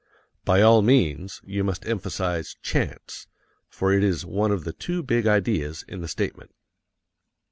[0.45, 3.27] By all means you must emphasize chance,
[3.69, 6.49] for it is one of the two big ideas in the statement.